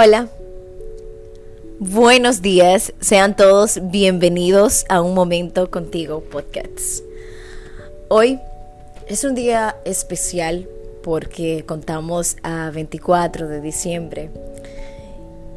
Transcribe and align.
Hola. 0.00 0.28
Buenos 1.80 2.40
días, 2.40 2.92
sean 3.00 3.34
todos 3.34 3.80
bienvenidos 3.82 4.84
a 4.88 5.02
Un 5.02 5.12
Momento 5.12 5.72
Contigo 5.72 6.20
Podcast. 6.20 7.02
Hoy 8.06 8.38
es 9.08 9.24
un 9.24 9.34
día 9.34 9.74
especial 9.84 10.68
porque 11.02 11.64
contamos 11.66 12.36
a 12.44 12.70
24 12.70 13.48
de 13.48 13.60
diciembre 13.60 14.30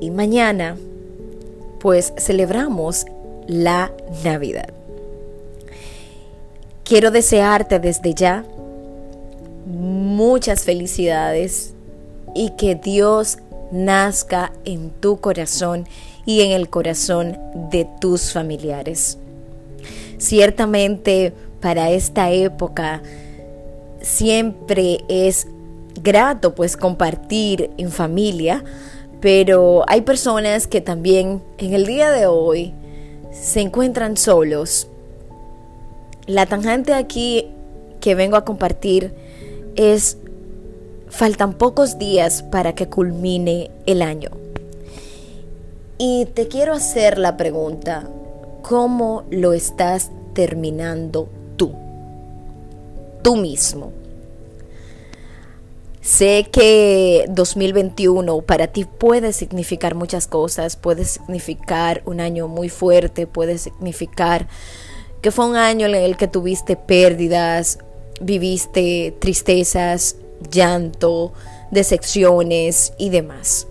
y 0.00 0.10
mañana 0.10 0.76
pues 1.78 2.12
celebramos 2.18 3.06
la 3.46 3.92
Navidad. 4.24 4.74
Quiero 6.82 7.12
desearte 7.12 7.78
desde 7.78 8.14
ya 8.14 8.44
muchas 9.64 10.64
felicidades 10.64 11.72
y 12.34 12.50
que 12.56 12.74
Dios 12.74 13.38
nazca 13.74 14.52
en 14.64 14.90
tu 14.90 15.18
corazón 15.18 15.86
y 16.24 16.42
en 16.42 16.52
el 16.52 16.70
corazón 16.70 17.38
de 17.70 17.86
tus 18.00 18.32
familiares. 18.32 19.18
Ciertamente 20.16 21.34
para 21.60 21.90
esta 21.90 22.30
época 22.30 23.02
siempre 24.00 25.04
es 25.08 25.48
grato 26.02 26.54
pues 26.54 26.76
compartir 26.76 27.70
en 27.76 27.90
familia, 27.90 28.62
pero 29.20 29.84
hay 29.88 30.02
personas 30.02 30.66
que 30.66 30.80
también 30.80 31.42
en 31.58 31.74
el 31.74 31.84
día 31.84 32.10
de 32.10 32.26
hoy 32.26 32.72
se 33.32 33.60
encuentran 33.60 34.16
solos. 34.16 34.86
La 36.26 36.46
tangente 36.46 36.94
aquí 36.94 37.50
que 38.00 38.14
vengo 38.14 38.36
a 38.36 38.44
compartir 38.44 39.12
es 39.76 40.18
Faltan 41.14 41.52
pocos 41.52 41.96
días 41.96 42.42
para 42.42 42.74
que 42.74 42.88
culmine 42.88 43.70
el 43.86 44.02
año. 44.02 44.30
Y 45.96 46.26
te 46.34 46.48
quiero 46.48 46.72
hacer 46.72 47.18
la 47.18 47.36
pregunta, 47.36 48.08
¿cómo 48.62 49.22
lo 49.30 49.52
estás 49.52 50.10
terminando 50.32 51.28
tú? 51.56 51.72
Tú 53.22 53.36
mismo. 53.36 53.92
Sé 56.00 56.48
que 56.50 57.26
2021 57.28 58.40
para 58.40 58.66
ti 58.66 58.84
puede 58.84 59.32
significar 59.32 59.94
muchas 59.94 60.26
cosas, 60.26 60.74
puede 60.74 61.04
significar 61.04 62.02
un 62.06 62.18
año 62.18 62.48
muy 62.48 62.68
fuerte, 62.68 63.28
puede 63.28 63.58
significar 63.58 64.48
que 65.22 65.30
fue 65.30 65.46
un 65.46 65.54
año 65.54 65.86
en 65.86 65.94
el 65.94 66.16
que 66.16 66.26
tuviste 66.26 66.74
pérdidas, 66.74 67.78
viviste 68.20 69.14
tristezas, 69.20 70.16
llanto, 70.50 71.32
decepciones 71.70 72.92
y 72.98 73.10
demás. 73.10 73.66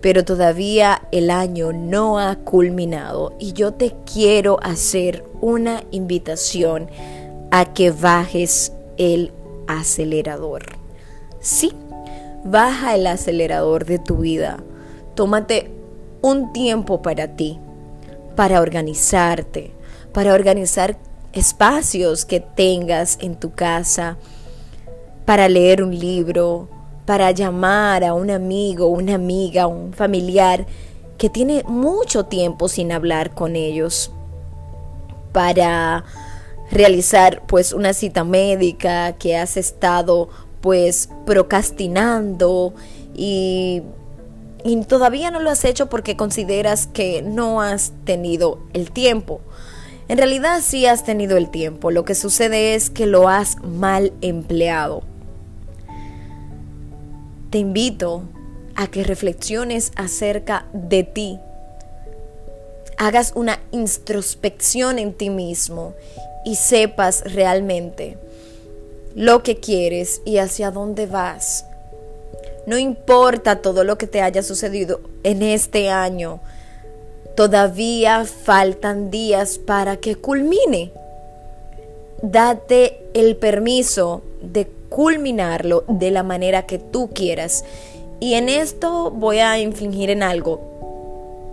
Pero 0.00 0.24
todavía 0.24 1.02
el 1.12 1.30
año 1.30 1.72
no 1.72 2.18
ha 2.18 2.36
culminado 2.36 3.34
y 3.38 3.52
yo 3.52 3.72
te 3.72 3.94
quiero 4.10 4.58
hacer 4.62 5.24
una 5.40 5.82
invitación 5.90 6.88
a 7.50 7.72
que 7.72 7.90
bajes 7.90 8.72
el 8.96 9.32
acelerador. 9.66 10.64
Sí, 11.40 11.72
baja 12.44 12.94
el 12.94 13.06
acelerador 13.06 13.84
de 13.84 13.98
tu 13.98 14.18
vida. 14.18 14.62
Tómate 15.14 15.70
un 16.22 16.52
tiempo 16.52 17.02
para 17.02 17.36
ti, 17.36 17.58
para 18.36 18.60
organizarte, 18.60 19.72
para 20.12 20.34
organizar 20.34 20.96
espacios 21.32 22.24
que 22.24 22.40
tengas 22.40 23.18
en 23.20 23.36
tu 23.36 23.52
casa, 23.52 24.16
para 25.30 25.48
leer 25.48 25.80
un 25.80 25.96
libro, 25.96 26.68
para 27.06 27.30
llamar 27.30 28.02
a 28.02 28.14
un 28.14 28.32
amigo, 28.32 28.88
una 28.88 29.14
amiga, 29.14 29.68
un 29.68 29.92
familiar 29.92 30.66
que 31.18 31.30
tiene 31.30 31.62
mucho 31.68 32.24
tiempo 32.24 32.66
sin 32.66 32.90
hablar 32.90 33.32
con 33.32 33.54
ellos, 33.54 34.10
para 35.30 36.02
realizar 36.72 37.42
pues 37.46 37.72
una 37.72 37.92
cita 37.94 38.24
médica 38.24 39.12
que 39.18 39.36
has 39.36 39.56
estado 39.56 40.30
pues 40.60 41.08
procrastinando 41.26 42.74
y, 43.14 43.82
y 44.64 44.82
todavía 44.82 45.30
no 45.30 45.38
lo 45.38 45.50
has 45.50 45.64
hecho 45.64 45.88
porque 45.88 46.16
consideras 46.16 46.88
que 46.88 47.22
no 47.22 47.62
has 47.62 47.92
tenido 48.04 48.58
el 48.72 48.90
tiempo. 48.90 49.40
En 50.08 50.18
realidad 50.18 50.58
sí 50.60 50.86
has 50.86 51.04
tenido 51.04 51.36
el 51.36 51.52
tiempo, 51.52 51.92
lo 51.92 52.04
que 52.04 52.16
sucede 52.16 52.74
es 52.74 52.90
que 52.90 53.06
lo 53.06 53.28
has 53.28 53.62
mal 53.62 54.12
empleado 54.22 55.04
te 57.50 57.58
invito 57.58 58.22
a 58.76 58.86
que 58.86 59.04
reflexiones 59.04 59.92
acerca 59.96 60.66
de 60.72 61.02
ti. 61.02 61.40
Hagas 62.96 63.32
una 63.34 63.60
introspección 63.72 64.98
en 64.98 65.12
ti 65.12 65.30
mismo 65.30 65.94
y 66.44 66.54
sepas 66.56 67.22
realmente 67.34 68.16
lo 69.14 69.42
que 69.42 69.56
quieres 69.56 70.22
y 70.24 70.38
hacia 70.38 70.70
dónde 70.70 71.06
vas. 71.06 71.64
No 72.66 72.78
importa 72.78 73.62
todo 73.62 73.84
lo 73.84 73.98
que 73.98 74.06
te 74.06 74.22
haya 74.22 74.42
sucedido 74.42 75.00
en 75.24 75.42
este 75.42 75.90
año, 75.90 76.40
todavía 77.36 78.24
faltan 78.24 79.10
días 79.10 79.58
para 79.58 79.96
que 79.96 80.14
culmine. 80.14 80.92
Date 82.22 83.02
el 83.14 83.36
permiso 83.36 84.22
de 84.42 84.66
culminarlo 84.90 85.84
de 85.88 86.10
la 86.10 86.22
manera 86.22 86.66
que 86.66 86.78
tú 86.78 87.08
quieras. 87.14 87.64
Y 88.20 88.34
en 88.34 88.50
esto 88.50 89.10
voy 89.10 89.38
a 89.38 89.58
infligir 89.58 90.10
en 90.10 90.22
algo. 90.22 90.60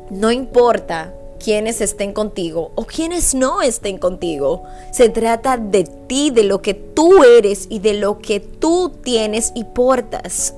No 0.09 0.31
importa 0.31 1.13
quienes 1.39 1.81
estén 1.81 2.13
contigo 2.13 2.71
o 2.75 2.85
quienes 2.85 3.33
no 3.33 3.61
estén 3.61 3.97
contigo. 3.97 4.63
Se 4.91 5.09
trata 5.09 5.57
de 5.57 5.83
ti, 5.83 6.31
de 6.31 6.43
lo 6.43 6.61
que 6.61 6.73
tú 6.73 7.23
eres 7.23 7.67
y 7.69 7.79
de 7.79 7.93
lo 7.93 8.19
que 8.19 8.39
tú 8.39 8.91
tienes 9.03 9.51
y 9.55 9.63
portas. 9.63 10.53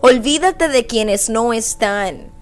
Olvídate 0.00 0.68
de 0.68 0.86
quienes 0.86 1.28
no 1.28 1.52
están. 1.52 2.32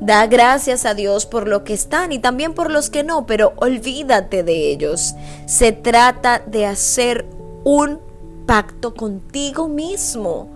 Da 0.00 0.26
gracias 0.26 0.84
a 0.84 0.94
Dios 0.94 1.26
por 1.26 1.48
lo 1.48 1.64
que 1.64 1.74
están 1.74 2.12
y 2.12 2.18
también 2.18 2.54
por 2.54 2.70
los 2.70 2.88
que 2.88 3.02
no, 3.02 3.26
pero 3.26 3.52
olvídate 3.56 4.42
de 4.42 4.70
ellos. 4.70 5.14
Se 5.46 5.72
trata 5.72 6.42
de 6.46 6.66
hacer 6.66 7.26
un 7.64 8.07
pacto 8.48 8.94
contigo 8.94 9.68
mismo 9.68 10.48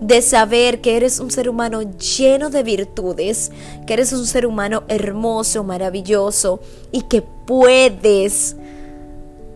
de 0.00 0.22
saber 0.22 0.80
que 0.80 0.96
eres 0.96 1.18
un 1.18 1.32
ser 1.32 1.48
humano 1.48 1.82
lleno 1.82 2.48
de 2.48 2.62
virtudes, 2.62 3.50
que 3.88 3.94
eres 3.94 4.12
un 4.12 4.24
ser 4.24 4.46
humano 4.46 4.84
hermoso, 4.86 5.64
maravilloso 5.64 6.60
y 6.92 7.02
que 7.02 7.22
puedes 7.22 8.54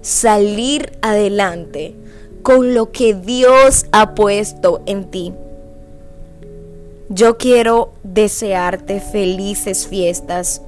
salir 0.02 0.98
adelante 1.02 1.94
con 2.42 2.74
lo 2.74 2.90
que 2.90 3.14
Dios 3.14 3.86
ha 3.92 4.16
puesto 4.16 4.82
en 4.86 5.08
ti. 5.12 5.32
Yo 7.08 7.38
quiero 7.38 7.92
desearte 8.02 9.00
felices 9.00 9.86
fiestas 9.86 10.62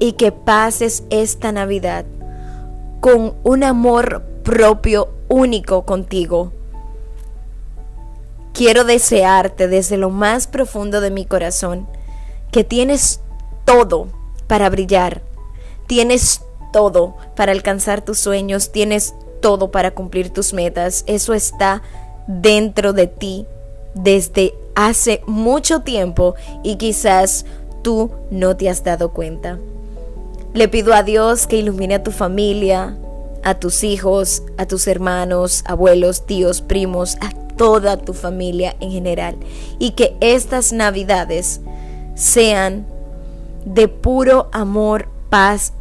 y 0.00 0.12
que 0.12 0.32
pases 0.32 1.04
esta 1.10 1.52
Navidad 1.52 2.04
con 3.00 3.34
un 3.44 3.62
amor 3.62 4.24
propio 4.42 5.17
único 5.28 5.82
contigo. 5.82 6.52
Quiero 8.52 8.84
desearte 8.84 9.68
desde 9.68 9.96
lo 9.96 10.10
más 10.10 10.46
profundo 10.46 11.00
de 11.00 11.10
mi 11.10 11.24
corazón 11.24 11.86
que 12.50 12.64
tienes 12.64 13.20
todo 13.64 14.08
para 14.46 14.70
brillar, 14.70 15.22
tienes 15.86 16.42
todo 16.72 17.16
para 17.36 17.52
alcanzar 17.52 18.04
tus 18.04 18.18
sueños, 18.18 18.72
tienes 18.72 19.14
todo 19.40 19.70
para 19.70 19.92
cumplir 19.92 20.30
tus 20.30 20.52
metas. 20.52 21.04
Eso 21.06 21.34
está 21.34 21.82
dentro 22.26 22.92
de 22.92 23.06
ti 23.06 23.46
desde 23.94 24.54
hace 24.74 25.22
mucho 25.26 25.80
tiempo 25.80 26.34
y 26.62 26.76
quizás 26.76 27.44
tú 27.82 28.10
no 28.30 28.56
te 28.56 28.68
has 28.68 28.84
dado 28.84 29.12
cuenta. 29.12 29.58
Le 30.54 30.68
pido 30.68 30.94
a 30.94 31.02
Dios 31.02 31.46
que 31.46 31.56
ilumine 31.56 31.96
a 31.96 32.02
tu 32.02 32.10
familia, 32.10 32.96
a 33.42 33.58
tus 33.58 33.84
hijos, 33.84 34.42
a 34.56 34.66
tus 34.66 34.86
hermanos, 34.86 35.62
abuelos, 35.66 36.26
tíos, 36.26 36.60
primos, 36.60 37.16
a 37.20 37.30
toda 37.56 37.96
tu 37.96 38.14
familia 38.14 38.76
en 38.80 38.90
general. 38.90 39.36
Y 39.78 39.92
que 39.92 40.16
estas 40.20 40.72
navidades 40.72 41.60
sean 42.14 42.86
de 43.64 43.88
puro 43.88 44.48
amor, 44.52 45.08
paz, 45.30 45.72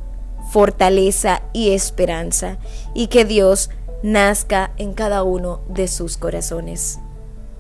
fortaleza 0.51 1.42
y 1.54 1.71
esperanza. 1.71 2.57
Y 2.94 3.07
que 3.07 3.25
Dios 3.25 3.69
nazca 4.04 4.71
en 4.77 4.94
cada 4.94 5.24
uno 5.24 5.62
de 5.69 5.88
sus 5.88 6.18
corazones. 6.18 7.00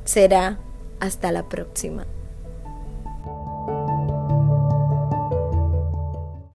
Será 0.05 0.59
hasta 0.99 1.31
la 1.31 1.47
próxima. 1.49 2.05